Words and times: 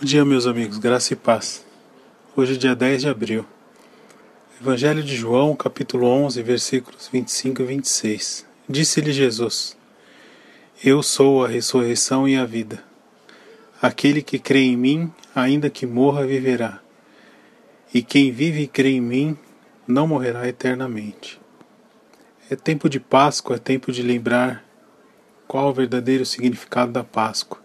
Bom 0.00 0.04
dia, 0.04 0.24
meus 0.24 0.46
amigos, 0.46 0.78
graça 0.78 1.12
e 1.12 1.16
paz. 1.16 1.66
Hoje 2.36 2.54
é 2.54 2.56
dia 2.56 2.76
10 2.76 3.00
de 3.00 3.08
abril. 3.08 3.44
Evangelho 4.60 5.02
de 5.02 5.16
João, 5.16 5.56
capítulo 5.56 6.06
11, 6.06 6.40
versículos 6.40 7.08
25 7.12 7.62
e 7.62 7.64
26. 7.64 8.46
Disse-lhe 8.68 9.10
Jesus: 9.10 9.76
Eu 10.84 11.02
sou 11.02 11.44
a 11.44 11.48
ressurreição 11.48 12.28
e 12.28 12.36
a 12.36 12.44
vida. 12.44 12.80
Aquele 13.82 14.22
que 14.22 14.38
crê 14.38 14.60
em 14.60 14.76
mim, 14.76 15.12
ainda 15.34 15.68
que 15.68 15.84
morra, 15.84 16.24
viverá. 16.24 16.80
E 17.92 18.00
quem 18.00 18.30
vive 18.30 18.62
e 18.62 18.68
crê 18.68 18.90
em 18.90 19.00
mim, 19.00 19.36
não 19.84 20.06
morrerá 20.06 20.46
eternamente. 20.46 21.40
É 22.48 22.54
tempo 22.54 22.88
de 22.88 23.00
Páscoa, 23.00 23.56
é 23.56 23.58
tempo 23.58 23.90
de 23.90 24.02
lembrar 24.02 24.64
qual 25.48 25.70
o 25.70 25.74
verdadeiro 25.74 26.24
significado 26.24 26.92
da 26.92 27.02
Páscoa. 27.02 27.58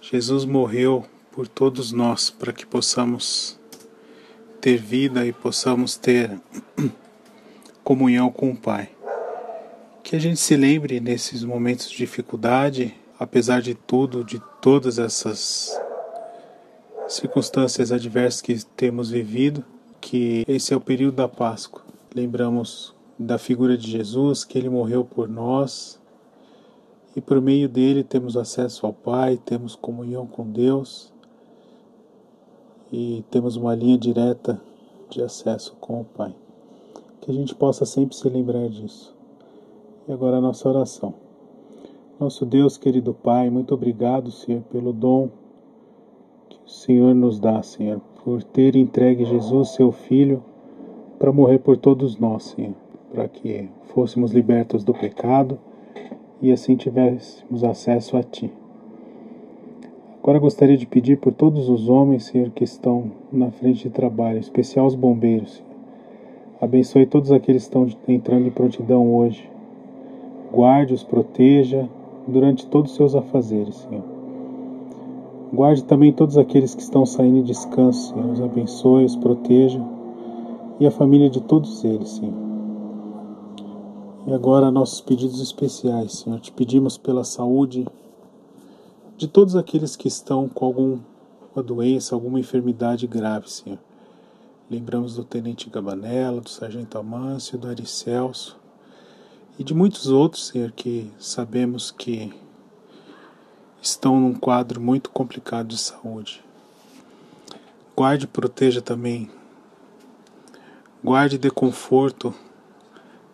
Jesus 0.00 0.44
morreu 0.44 1.04
por 1.34 1.48
todos 1.48 1.90
nós, 1.90 2.30
para 2.30 2.52
que 2.52 2.64
possamos 2.64 3.58
ter 4.60 4.76
vida 4.76 5.26
e 5.26 5.32
possamos 5.32 5.96
ter 5.96 6.40
comunhão 7.82 8.30
com 8.30 8.52
o 8.52 8.56
Pai. 8.56 8.90
Que 10.04 10.14
a 10.14 10.18
gente 10.20 10.38
se 10.38 10.56
lembre 10.56 11.00
nesses 11.00 11.42
momentos 11.42 11.90
de 11.90 11.96
dificuldade, 11.96 12.94
apesar 13.18 13.60
de 13.60 13.74
tudo, 13.74 14.22
de 14.22 14.40
todas 14.60 15.00
essas 15.00 15.76
circunstâncias 17.08 17.90
adversas 17.90 18.40
que 18.40 18.64
temos 18.76 19.10
vivido, 19.10 19.64
que 20.00 20.44
esse 20.46 20.72
é 20.72 20.76
o 20.76 20.80
período 20.80 21.16
da 21.16 21.28
Páscoa. 21.28 21.82
Lembramos 22.14 22.94
da 23.18 23.38
figura 23.38 23.76
de 23.76 23.90
Jesus, 23.90 24.44
que 24.44 24.56
ele 24.56 24.68
morreu 24.68 25.04
por 25.04 25.28
nós, 25.28 26.00
e 27.16 27.20
por 27.20 27.40
meio 27.40 27.68
dele 27.68 28.04
temos 28.04 28.36
acesso 28.36 28.86
ao 28.86 28.92
Pai, 28.92 29.36
temos 29.44 29.74
comunhão 29.74 30.28
com 30.28 30.48
Deus 30.48 31.12
e 32.96 33.24
temos 33.28 33.56
uma 33.56 33.74
linha 33.74 33.98
direta 33.98 34.60
de 35.10 35.20
acesso 35.20 35.76
com 35.80 36.02
o 36.02 36.04
Pai. 36.04 36.32
Que 37.20 37.28
a 37.28 37.34
gente 37.34 37.52
possa 37.52 37.84
sempre 37.84 38.14
se 38.14 38.28
lembrar 38.28 38.68
disso. 38.68 39.12
E 40.06 40.12
agora 40.12 40.36
a 40.36 40.40
nossa 40.40 40.68
oração. 40.68 41.12
Nosso 42.20 42.46
Deus, 42.46 42.78
querido 42.78 43.12
Pai, 43.12 43.50
muito 43.50 43.74
obrigado, 43.74 44.30
Senhor, 44.30 44.62
pelo 44.70 44.92
dom 44.92 45.28
que 46.48 46.56
o 46.64 46.70
Senhor 46.70 47.16
nos 47.16 47.40
dá, 47.40 47.60
Senhor, 47.64 48.00
por 48.22 48.44
ter 48.44 48.76
entregue 48.76 49.24
Jesus, 49.24 49.70
seu 49.70 49.90
Filho, 49.90 50.40
para 51.18 51.32
morrer 51.32 51.58
por 51.58 51.76
todos 51.76 52.16
nós, 52.16 52.44
Senhor, 52.44 52.76
para 53.12 53.26
que 53.26 53.68
fôssemos 53.86 54.30
libertos 54.30 54.84
do 54.84 54.94
pecado 54.94 55.58
e 56.40 56.52
assim 56.52 56.76
tivéssemos 56.76 57.64
acesso 57.64 58.16
a 58.16 58.22
Ti. 58.22 58.52
Agora 60.24 60.38
gostaria 60.38 60.78
de 60.78 60.86
pedir 60.86 61.18
por 61.18 61.34
todos 61.34 61.68
os 61.68 61.86
homens, 61.86 62.24
Senhor, 62.24 62.48
que 62.48 62.64
estão 62.64 63.12
na 63.30 63.50
frente 63.50 63.82
de 63.82 63.90
trabalho, 63.90 64.38
em 64.38 64.40
especial 64.40 64.86
os 64.86 64.94
bombeiros. 64.94 65.52
Senhor. 65.52 65.68
Abençoe 66.62 67.04
todos 67.04 67.30
aqueles 67.30 67.68
que 67.68 67.76
estão 67.76 67.86
entrando 68.08 68.46
em 68.46 68.50
prontidão 68.50 69.14
hoje. 69.14 69.46
Guarde-os, 70.50 71.02
proteja 71.04 71.86
durante 72.26 72.66
todos 72.66 72.92
os 72.92 72.96
seus 72.96 73.14
afazeres, 73.14 73.74
Senhor. 73.74 74.02
Guarde 75.52 75.84
também 75.84 76.10
todos 76.10 76.38
aqueles 76.38 76.74
que 76.74 76.80
estão 76.80 77.04
saindo 77.04 77.40
em 77.40 77.42
descanso, 77.42 78.14
Senhor. 78.14 78.30
Os 78.30 78.40
abençoe, 78.40 79.04
os 79.04 79.16
proteja 79.16 79.84
e 80.80 80.86
a 80.86 80.90
família 80.90 81.28
de 81.28 81.42
todos 81.42 81.84
eles, 81.84 82.08
Senhor. 82.08 82.32
E 84.26 84.32
agora 84.32 84.70
nossos 84.70 85.02
pedidos 85.02 85.42
especiais, 85.42 86.20
Senhor. 86.20 86.40
Te 86.40 86.50
pedimos 86.50 86.96
pela 86.96 87.24
saúde 87.24 87.86
de 89.16 89.28
todos 89.28 89.54
aqueles 89.54 89.94
que 89.94 90.08
estão 90.08 90.48
com 90.48 90.66
alguma 90.66 91.62
doença, 91.64 92.14
alguma 92.14 92.40
enfermidade 92.40 93.06
grave, 93.06 93.50
Senhor. 93.50 93.78
Lembramos 94.68 95.14
do 95.14 95.24
Tenente 95.24 95.70
Gabanella, 95.70 96.40
do 96.40 96.48
Sargento 96.48 96.98
Amâncio, 96.98 97.58
do 97.58 97.68
Aricelso 97.68 98.58
e 99.58 99.62
de 99.62 99.72
muitos 99.72 100.08
outros, 100.08 100.48
Senhor, 100.48 100.72
que 100.72 101.12
sabemos 101.18 101.90
que 101.90 102.32
estão 103.80 104.18
num 104.18 104.34
quadro 104.34 104.80
muito 104.80 105.10
complicado 105.10 105.68
de 105.68 105.78
saúde. 105.78 106.42
Guarde 107.94 108.24
e 108.24 108.28
proteja 108.28 108.82
também. 108.82 109.30
Guarde 111.04 111.36
e 111.36 111.38
dê 111.38 111.50
conforto. 111.50 112.34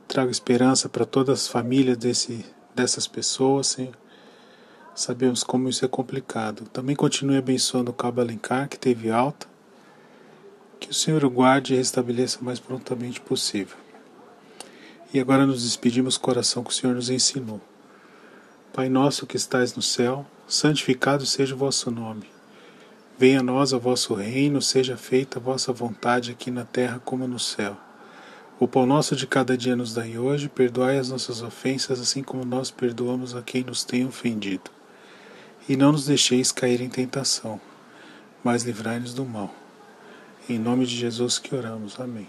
Traga 0.06 0.30
esperança 0.30 0.88
para 0.88 1.06
todas 1.06 1.42
as 1.42 1.48
famílias 1.48 1.96
desse, 1.96 2.44
dessas 2.74 3.06
pessoas, 3.06 3.68
Senhor 3.68 3.99
Sabemos 4.94 5.44
como 5.44 5.68
isso 5.68 5.84
é 5.84 5.88
complicado. 5.88 6.64
Também 6.72 6.96
continue 6.96 7.38
abençoando 7.38 7.90
o 7.90 7.94
Cabo 7.94 8.20
Alencar, 8.20 8.68
que 8.68 8.78
teve 8.78 9.10
alta. 9.10 9.46
Que 10.78 10.90
o 10.90 10.94
Senhor 10.94 11.24
o 11.24 11.30
guarde 11.30 11.74
e 11.74 11.76
restabeleça 11.76 12.40
o 12.40 12.44
mais 12.44 12.58
prontamente 12.58 13.20
possível. 13.20 13.76
E 15.12 15.20
agora 15.20 15.46
nos 15.46 15.62
despedimos 15.62 16.16
com 16.16 16.32
que 16.32 16.70
o 16.70 16.72
Senhor 16.72 16.94
nos 16.94 17.08
ensinou. 17.08 17.60
Pai 18.72 18.88
nosso 18.88 19.26
que 19.26 19.36
estais 19.36 19.74
no 19.74 19.82
céu, 19.82 20.26
santificado 20.46 21.24
seja 21.24 21.54
o 21.54 21.58
vosso 21.58 21.90
nome. 21.90 22.26
Venha 23.18 23.40
a 23.40 23.42
nós 23.42 23.72
o 23.72 23.78
vosso 23.78 24.14
reino, 24.14 24.62
seja 24.62 24.96
feita 24.96 25.38
a 25.38 25.42
vossa 25.42 25.72
vontade 25.72 26.30
aqui 26.30 26.50
na 26.50 26.64
terra 26.64 27.00
como 27.04 27.28
no 27.28 27.38
céu. 27.38 27.76
O 28.58 28.68
pão 28.68 28.86
nosso 28.86 29.16
de 29.16 29.26
cada 29.26 29.56
dia 29.56 29.76
nos 29.76 29.94
dai 29.94 30.18
hoje, 30.18 30.48
perdoai 30.48 30.98
as 30.98 31.10
nossas 31.10 31.42
ofensas, 31.42 32.00
assim 32.00 32.22
como 32.22 32.44
nós 32.44 32.70
perdoamos 32.70 33.34
a 33.34 33.42
quem 33.42 33.64
nos 33.64 33.84
tem 33.84 34.06
ofendido 34.06 34.79
e 35.70 35.76
não 35.76 35.92
nos 35.92 36.04
deixeis 36.04 36.50
cair 36.50 36.80
em 36.80 36.88
tentação, 36.88 37.60
mas 38.42 38.64
livrai-nos 38.64 39.14
do 39.14 39.24
mal. 39.24 39.54
Em 40.48 40.58
nome 40.58 40.84
de 40.84 40.96
Jesus 40.96 41.38
que 41.38 41.54
oramos. 41.54 42.00
Amém. 42.00 42.26